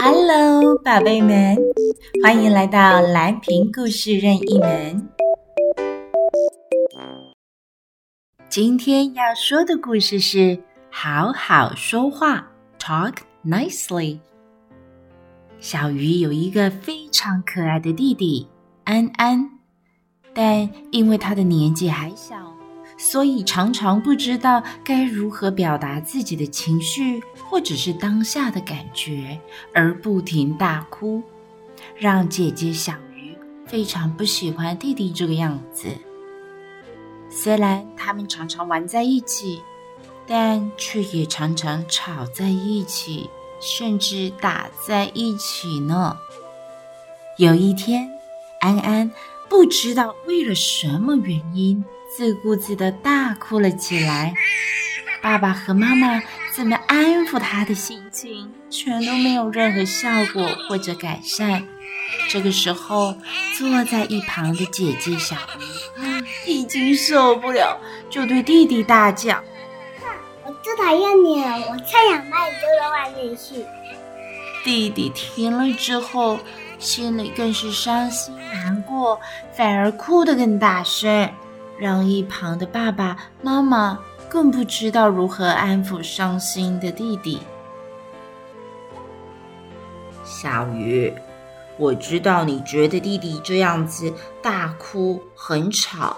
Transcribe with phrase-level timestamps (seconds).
[0.00, 1.56] Hello，宝贝们，
[2.22, 5.08] 欢迎来到蓝瓶故事任意门。
[8.48, 10.58] 今天要说的故事是
[10.90, 14.18] 好好说话，Talk nicely。
[15.60, 18.48] 小鱼有一个非常可爱的弟弟
[18.84, 19.50] 安安，
[20.32, 22.36] 但因为他的年纪还小。
[23.02, 27.20] 所以常常不知道该如何表达自己的情绪，
[27.50, 29.40] 或者是当下的感觉，
[29.74, 31.20] 而不停大哭，
[31.96, 35.88] 让姐姐小鱼非常不喜欢弟弟这个样子。
[37.28, 39.60] 虽然他们常常玩在一起，
[40.24, 43.28] 但却也常常吵在一起，
[43.60, 46.16] 甚至打在一起呢。
[47.36, 48.08] 有一天，
[48.60, 49.10] 安安
[49.48, 51.84] 不知道为了什么原因。
[52.14, 54.34] 自顾自的大哭了起来，
[55.22, 56.22] 爸爸和妈妈
[56.54, 61.66] 怎么安抚他的心情，全都没有任何效果或者改善。
[62.28, 63.16] 这个时候，
[63.56, 65.36] 坐在一旁的姐姐小
[66.46, 69.42] 鱼已经受不了，就对弟弟大叫
[70.44, 71.56] ：“我最讨厌你了！
[71.70, 73.64] 我才想把你丢到外面去！”
[74.62, 76.38] 弟弟听了之后，
[76.78, 79.18] 心里更是伤心难过，
[79.56, 81.32] 反而哭得更大声。
[81.82, 87.40] 让一旁的爸爸妈妈更不知道如何安抚伤心的弟弟。
[90.24, 91.12] 小鱼，
[91.76, 96.16] 我知道你觉得弟弟这样子大哭很吵，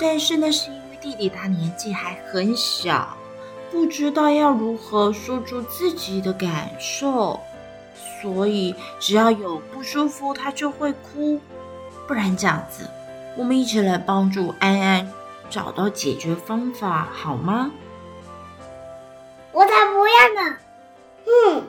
[0.00, 3.16] 但是那是因为弟弟他年纪还很小，
[3.70, 7.38] 不知道要如何说出自己的感受，
[8.20, 11.40] 所以只要有不舒服他就会哭，
[12.08, 12.84] 不然这样子。
[13.36, 15.06] 我们一起来帮助安安
[15.50, 17.70] 找到解决方法，好吗？
[19.52, 20.56] 我才不要呢！
[21.24, 21.62] 哼！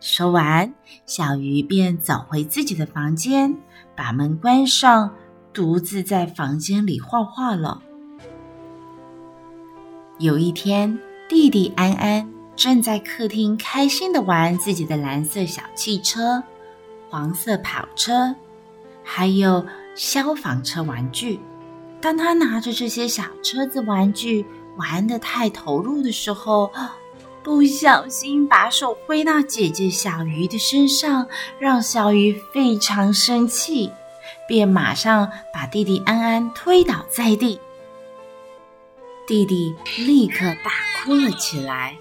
[0.00, 0.74] 说完，
[1.06, 3.56] 小鱼便走回自己的房间，
[3.94, 5.14] 把门关上，
[5.52, 7.82] 独自在房间里画画了。
[10.18, 16.42] 有一天，弟弟安安正在客厅开心的玩自己的蓝色小汽车、
[17.08, 18.34] 黄色跑车，
[19.04, 19.64] 还有。
[19.94, 21.40] 消防车玩具。
[22.00, 24.46] 当他拿着这些小车子玩具
[24.76, 26.72] 玩得太投入的时候，
[27.42, 31.26] 不小心把手挥到姐姐小鱼的身上，
[31.58, 33.90] 让小鱼非常生气，
[34.46, 37.58] 便马上把弟弟安安推倒在地。
[39.26, 40.70] 弟弟立刻大
[41.04, 41.96] 哭了起来：“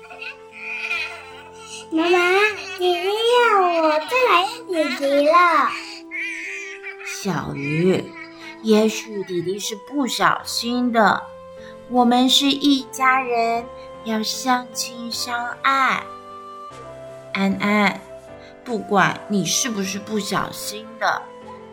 [1.92, 2.20] 妈妈，
[2.78, 5.70] 姐姐要我，再来姐姐了。”
[7.22, 8.02] 小鱼，
[8.63, 11.22] 也许弟弟是不小心的。
[11.90, 13.66] 我们是一家人，
[14.06, 16.02] 要相亲相爱。
[17.34, 18.00] 安安，
[18.63, 21.22] 不管你是不是不小心的，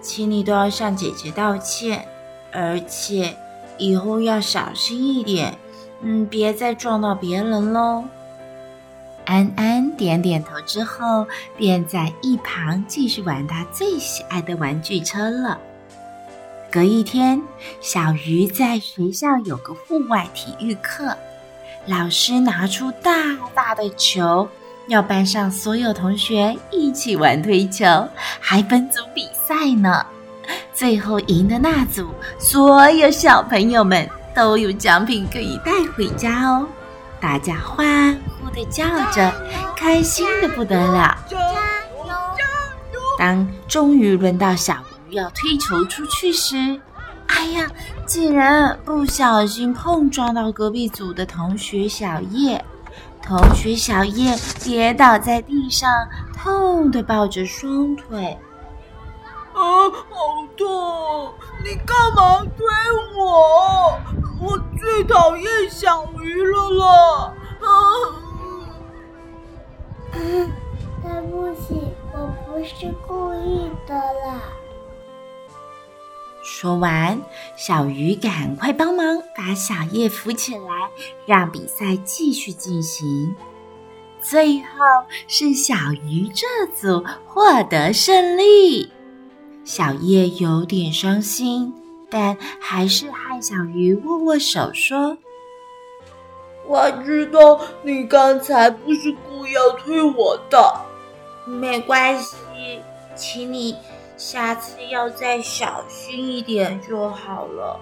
[0.00, 2.08] 请你都要向姐姐道歉，
[2.50, 3.36] 而且
[3.78, 5.56] 以后要小心一点，
[6.00, 8.02] 嗯，别再撞到别人喽。
[9.26, 11.26] 安安点点头之后，
[11.56, 15.58] 便在一旁继续玩他最喜爱的玩具车了。
[16.70, 17.42] 隔一天，
[17.80, 21.16] 小鱼在学校有个户外体育课，
[21.86, 23.12] 老师拿出大
[23.54, 24.48] 大的球，
[24.88, 27.84] 要班上所有同学一起玩推球，
[28.40, 30.04] 还分组比赛呢。
[30.72, 36.68] 最后赢的那组，所有小朋友们都有奖品可以带回家哦。
[37.18, 38.16] 大家欢
[38.56, 39.30] 呼的叫着，
[39.76, 41.14] 开心的不得了。
[43.18, 44.74] 当终于轮到小
[45.08, 46.80] 鱼要推球出去时，
[47.28, 47.70] 哎呀，
[48.06, 52.64] 竟然不小心碰撞到隔壁组的同学小叶。
[53.22, 55.90] 同学小叶跌倒在地上，
[56.32, 58.38] 痛的抱着双腿。
[59.52, 61.34] 啊，好痛！
[61.64, 62.64] 你干嘛推
[63.18, 63.98] 我？
[64.40, 67.32] 我最讨厌小鱼了啦！
[67.62, 67.68] 啊，
[70.16, 70.50] 嗯，
[71.02, 71.80] 对不起，
[72.12, 74.42] 我不是故意的啦。
[76.42, 77.20] 说完，
[77.56, 80.90] 小鱼赶快帮忙把小叶扶起来，
[81.26, 83.34] 让比赛继续进行。
[84.22, 84.66] 最后
[85.28, 88.90] 是小鱼这组获得胜利。
[89.64, 91.72] 小叶有点伤心。
[92.08, 95.18] 但还是和小鱼握握手，说
[96.66, 100.80] ：“我知道你刚才不是故意要推我的，
[101.46, 102.36] 没关系，
[103.14, 103.76] 请你
[104.16, 107.80] 下次要再小心一点就好了。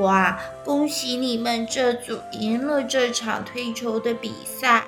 [0.00, 4.84] 哇，恭喜你们这组赢了这场推球的比赛！”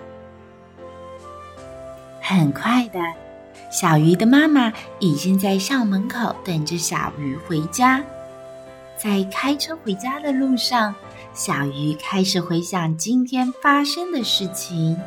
[2.21, 2.99] 很快的，
[3.71, 8.03] 小鱼的妈妈已经在校门口等着小鱼回家。
[8.97, 10.95] 在开车回家的路上，
[11.39, 15.01] 小鱼开始回想今天发生的事情。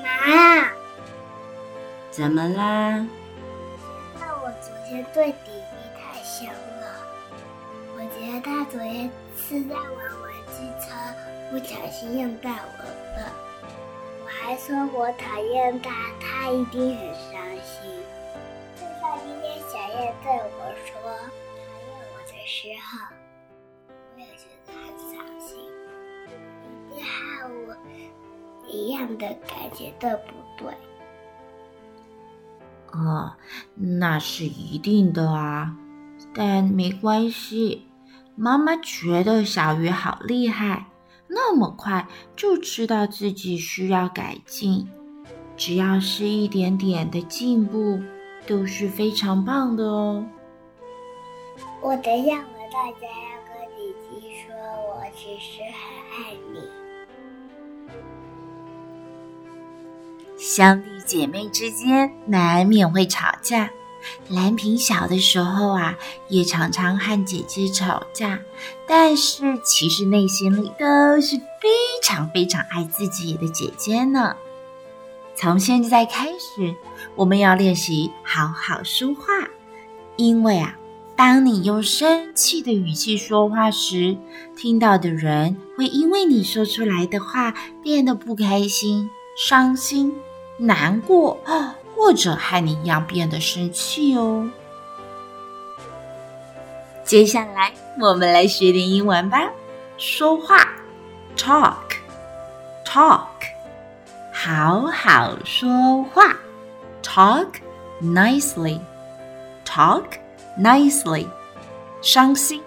[0.00, 0.70] 妈，
[2.08, 3.04] 怎么啦？
[4.20, 7.04] 那我昨天对弟弟太凶了。
[7.96, 10.94] 我觉得他昨天是在玩玩具车，
[11.50, 12.84] 不小心用到我
[13.16, 13.28] 的。
[14.22, 15.90] 我还说我讨厌他，
[16.20, 17.90] 他一定很伤心。
[18.76, 23.16] 就像今天小燕对我说讨厌我的时候，
[29.06, 30.72] 的感觉，对不对？
[32.92, 33.32] 哦，
[33.74, 35.76] 那是一定的啊。
[36.34, 37.86] 但没关系，
[38.36, 40.86] 妈妈觉得小鱼好厉害，
[41.28, 42.06] 那么快
[42.36, 44.88] 就知道自己需要改进。
[45.56, 48.00] 只要是一点点的进步，
[48.46, 50.24] 都是非常棒的哦。
[51.82, 55.91] 我等一下回到家要跟弟弟说，我其实很
[60.44, 63.70] 兄弟姐妹之间难免会吵架。
[64.28, 65.96] 蓝萍小的时候啊，
[66.28, 68.40] 也常常和姐姐吵架，
[68.88, 71.68] 但是其实内心里都是非
[72.02, 74.34] 常非常爱自己的姐姐呢。
[75.36, 76.74] 从现在开始，
[77.14, 79.48] 我们要练习好好说话，
[80.16, 80.76] 因为啊，
[81.14, 84.16] 当你用生气的语气说话时，
[84.56, 90.12] 听到的人会因为你说出来的话变得不开心、伤心、
[90.66, 91.38] 难过。
[92.02, 94.50] 或者和你一样变得生气哦。
[97.04, 99.48] 接下来我们来学点英文吧。
[99.98, 100.66] 说话
[101.36, 103.28] ，talk，talk，
[104.32, 106.36] 好好说话
[107.04, 107.46] ，talk
[108.02, 110.02] nicely，talk
[110.58, 111.28] nicely。
[112.00, 112.60] 伤心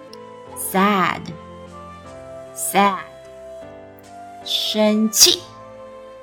[0.72, 1.26] ，sad，sad。
[4.44, 5.42] 生气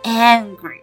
[0.02, 0.83] ，angry